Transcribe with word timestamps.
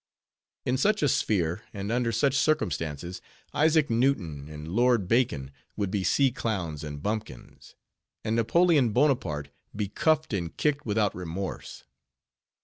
In 0.65 0.77
such 0.79 1.03
a 1.03 1.07
sphere, 1.07 1.61
and 1.75 1.91
under 1.91 2.11
such 2.11 2.33
circumstances, 2.35 3.21
Isaac 3.53 3.87
Newton 3.91 4.49
and 4.49 4.67
Lord 4.69 5.07
Bacon 5.07 5.51
would 5.77 5.91
be 5.91 6.03
sea 6.03 6.31
clowns 6.31 6.83
and 6.83 7.03
bumpkins; 7.03 7.75
and 8.23 8.35
Napoleon 8.35 8.93
Bonaparte 8.93 9.49
be 9.75 9.89
cuffed 9.89 10.33
and 10.33 10.57
kicked 10.57 10.87
without 10.87 11.13
remorse. 11.13 11.83